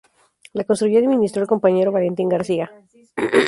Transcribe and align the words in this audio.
La 0.53 0.63
construyó 0.63 0.97
y 0.99 1.03
administró 1.05 1.43
el 1.43 1.47
compañero, 1.47 1.91
Valentín 1.91 2.27
García. 2.27 2.71